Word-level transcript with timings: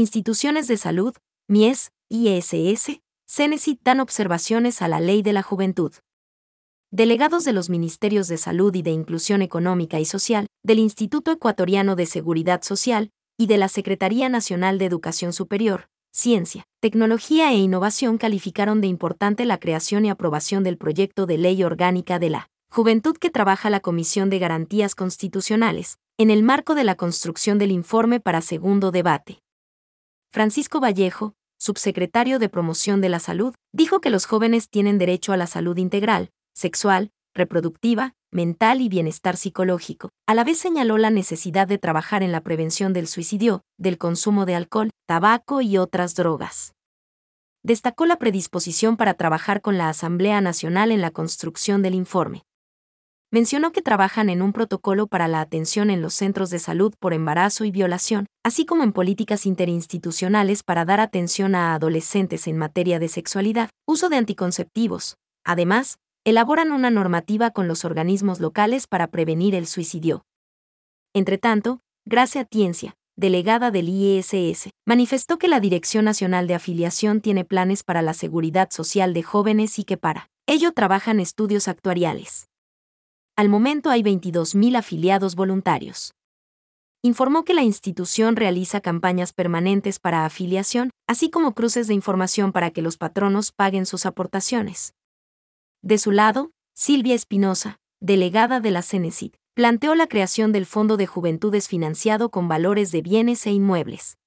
Instituciones 0.00 0.66
de 0.66 0.78
salud, 0.78 1.14
MIES, 1.46 1.90
IESS, 2.08 3.02
CENESIT 3.28 3.82
dan 3.84 4.00
observaciones 4.00 4.80
a 4.80 4.88
la 4.88 4.98
Ley 4.98 5.20
de 5.20 5.34
la 5.34 5.42
Juventud. 5.42 5.92
Delegados 6.90 7.44
de 7.44 7.52
los 7.52 7.68
Ministerios 7.68 8.26
de 8.26 8.38
Salud 8.38 8.74
y 8.74 8.80
de 8.80 8.92
Inclusión 8.92 9.42
Económica 9.42 10.00
y 10.00 10.06
Social, 10.06 10.46
del 10.62 10.78
Instituto 10.78 11.32
Ecuatoriano 11.32 11.96
de 11.96 12.06
Seguridad 12.06 12.62
Social 12.62 13.10
y 13.36 13.46
de 13.46 13.58
la 13.58 13.68
Secretaría 13.68 14.30
Nacional 14.30 14.78
de 14.78 14.86
Educación 14.86 15.34
Superior, 15.34 15.88
Ciencia, 16.14 16.64
Tecnología 16.80 17.52
e 17.52 17.58
Innovación 17.58 18.16
calificaron 18.16 18.80
de 18.80 18.86
importante 18.86 19.44
la 19.44 19.58
creación 19.58 20.06
y 20.06 20.08
aprobación 20.08 20.64
del 20.64 20.78
proyecto 20.78 21.26
de 21.26 21.36
ley 21.36 21.62
orgánica 21.62 22.18
de 22.18 22.30
la 22.30 22.48
Juventud 22.70 23.18
que 23.18 23.28
trabaja 23.28 23.68
la 23.68 23.80
Comisión 23.80 24.30
de 24.30 24.38
Garantías 24.38 24.94
Constitucionales, 24.94 25.98
en 26.16 26.30
el 26.30 26.42
marco 26.42 26.74
de 26.74 26.84
la 26.84 26.94
construcción 26.94 27.58
del 27.58 27.70
informe 27.70 28.18
para 28.18 28.40
segundo 28.40 28.92
debate. 28.92 29.42
Francisco 30.32 30.78
Vallejo, 30.78 31.34
subsecretario 31.58 32.38
de 32.38 32.48
Promoción 32.48 33.00
de 33.00 33.08
la 33.08 33.18
Salud, 33.18 33.52
dijo 33.72 34.00
que 34.00 34.10
los 34.10 34.26
jóvenes 34.26 34.70
tienen 34.70 34.96
derecho 34.96 35.32
a 35.32 35.36
la 35.36 35.48
salud 35.48 35.76
integral, 35.76 36.30
sexual, 36.54 37.10
reproductiva, 37.34 38.14
mental 38.30 38.80
y 38.80 38.88
bienestar 38.88 39.36
psicológico. 39.36 40.10
A 40.28 40.34
la 40.34 40.44
vez 40.44 40.58
señaló 40.58 40.98
la 40.98 41.10
necesidad 41.10 41.66
de 41.66 41.78
trabajar 41.78 42.22
en 42.22 42.30
la 42.30 42.42
prevención 42.42 42.92
del 42.92 43.08
suicidio, 43.08 43.62
del 43.76 43.98
consumo 43.98 44.46
de 44.46 44.54
alcohol, 44.54 44.90
tabaco 45.08 45.62
y 45.62 45.78
otras 45.78 46.14
drogas. 46.14 46.74
Destacó 47.64 48.06
la 48.06 48.16
predisposición 48.16 48.96
para 48.96 49.14
trabajar 49.14 49.60
con 49.62 49.78
la 49.78 49.88
Asamblea 49.88 50.40
Nacional 50.40 50.92
en 50.92 51.00
la 51.00 51.10
construcción 51.10 51.82
del 51.82 51.96
informe 51.96 52.44
mencionó 53.30 53.72
que 53.72 53.82
trabajan 53.82 54.28
en 54.28 54.42
un 54.42 54.52
protocolo 54.52 55.06
para 55.06 55.28
la 55.28 55.40
atención 55.40 55.90
en 55.90 56.02
los 56.02 56.14
centros 56.14 56.50
de 56.50 56.58
salud 56.58 56.94
por 56.98 57.14
embarazo 57.14 57.64
y 57.64 57.70
violación, 57.70 58.26
así 58.44 58.66
como 58.66 58.82
en 58.82 58.92
políticas 58.92 59.46
interinstitucionales 59.46 60.62
para 60.62 60.84
dar 60.84 61.00
atención 61.00 61.54
a 61.54 61.74
adolescentes 61.74 62.46
en 62.48 62.58
materia 62.58 62.98
de 62.98 63.08
sexualidad, 63.08 63.70
uso 63.86 64.08
de 64.08 64.16
anticonceptivos. 64.16 65.16
Además, 65.44 65.98
elaboran 66.24 66.72
una 66.72 66.90
normativa 66.90 67.50
con 67.50 67.68
los 67.68 67.84
organismos 67.84 68.40
locales 68.40 68.86
para 68.86 69.06
prevenir 69.06 69.54
el 69.54 69.66
suicidio. 69.66 70.24
Entre 71.14 71.38
tanto, 71.38 71.80
Gracia 72.04 72.44
Tiencia, 72.44 72.96
delegada 73.16 73.70
del 73.70 73.88
IESS, 73.88 74.70
manifestó 74.86 75.38
que 75.38 75.48
la 75.48 75.60
Dirección 75.60 76.04
Nacional 76.04 76.46
de 76.46 76.54
Afiliación 76.54 77.20
tiene 77.20 77.44
planes 77.44 77.84
para 77.84 78.02
la 78.02 78.14
seguridad 78.14 78.70
social 78.70 79.14
de 79.14 79.22
jóvenes 79.22 79.78
y 79.78 79.84
que 79.84 79.96
para 79.96 80.30
ello 80.46 80.72
trabajan 80.72 81.20
estudios 81.20 81.68
actuariales. 81.68 82.49
Al 83.40 83.48
momento 83.48 83.88
hay 83.88 84.02
22.000 84.02 84.76
afiliados 84.76 85.34
voluntarios. 85.34 86.12
Informó 87.00 87.42
que 87.42 87.54
la 87.54 87.62
institución 87.62 88.36
realiza 88.36 88.82
campañas 88.82 89.32
permanentes 89.32 89.98
para 89.98 90.26
afiliación, 90.26 90.90
así 91.06 91.30
como 91.30 91.54
cruces 91.54 91.86
de 91.86 91.94
información 91.94 92.52
para 92.52 92.70
que 92.70 92.82
los 92.82 92.98
patronos 92.98 93.50
paguen 93.50 93.86
sus 93.86 94.04
aportaciones. 94.04 94.92
De 95.80 95.96
su 95.96 96.10
lado, 96.10 96.50
Silvia 96.74 97.14
Espinosa, 97.14 97.78
delegada 97.98 98.60
de 98.60 98.72
la 98.72 98.82
CENESID, 98.82 99.32
planteó 99.54 99.94
la 99.94 100.06
creación 100.06 100.52
del 100.52 100.66
Fondo 100.66 100.98
de 100.98 101.06
Juventudes 101.06 101.66
financiado 101.66 102.30
con 102.30 102.46
valores 102.46 102.92
de 102.92 103.00
bienes 103.00 103.46
e 103.46 103.52
inmuebles. 103.52 104.18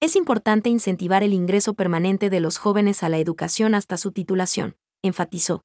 Es 0.00 0.16
importante 0.16 0.70
incentivar 0.70 1.22
el 1.22 1.34
ingreso 1.34 1.74
permanente 1.74 2.30
de 2.30 2.40
los 2.40 2.58
jóvenes 2.58 3.04
a 3.04 3.08
la 3.08 3.18
educación 3.18 3.76
hasta 3.76 3.96
su 3.96 4.10
titulación, 4.10 4.74
enfatizó 5.04 5.62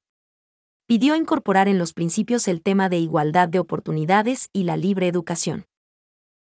pidió 0.90 1.14
incorporar 1.14 1.68
en 1.68 1.78
los 1.78 1.92
principios 1.92 2.48
el 2.48 2.62
tema 2.62 2.88
de 2.88 2.98
igualdad 2.98 3.48
de 3.48 3.60
oportunidades 3.60 4.48
y 4.52 4.64
la 4.64 4.76
libre 4.76 5.06
educación. 5.06 5.66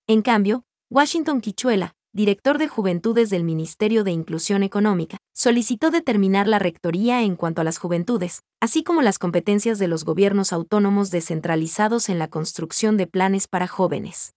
En 0.09 0.21
cambio, 0.21 0.65
Washington 0.91 1.41
Quichuela, 1.41 1.95
director 2.13 2.59
de 2.59 2.67
Juventudes 2.67 3.31
del 3.31 3.45
Ministerio 3.45 4.03
de 4.03 4.11
Inclusión 4.11 4.65
Económica, 4.65 5.19
solicitó 5.33 5.93
determinar 5.93 6.49
la 6.49 6.59
rectoría 6.59 7.23
en 7.23 7.37
cuanto 7.37 7.61
a 7.61 7.65
las 7.65 7.79
juventudes, 7.79 8.43
así 8.61 8.83
como 8.83 9.01
las 9.01 9.21
competencias 9.21 9.79
de 9.79 9.87
los 9.87 10.05
gobiernos 10.05 10.53
autónomos 10.53 11.13
descentralizados 11.13 12.09
en 12.09 12.19
la 12.19 12.27
construcción 12.27 12.97
de 12.97 13.07
planes 13.07 13.47
para 13.47 13.69
jóvenes. 13.69 14.35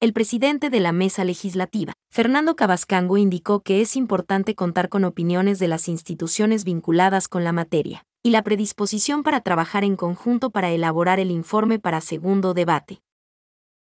El 0.00 0.14
presidente 0.14 0.70
de 0.70 0.80
la 0.80 0.92
mesa 0.92 1.24
legislativa, 1.24 1.92
Fernando 2.10 2.56
Cabascango, 2.56 3.18
indicó 3.18 3.60
que 3.60 3.82
es 3.82 3.96
importante 3.96 4.54
contar 4.54 4.88
con 4.88 5.04
opiniones 5.04 5.58
de 5.58 5.68
las 5.68 5.88
instituciones 5.88 6.64
vinculadas 6.64 7.28
con 7.28 7.44
la 7.44 7.52
materia 7.52 8.06
y 8.22 8.30
la 8.30 8.42
predisposición 8.42 9.22
para 9.22 9.40
trabajar 9.40 9.82
en 9.84 9.96
conjunto 9.96 10.50
para 10.50 10.70
elaborar 10.70 11.20
el 11.20 11.30
informe 11.30 11.78
para 11.78 12.00
segundo 12.00 12.52
debate. 12.52 13.02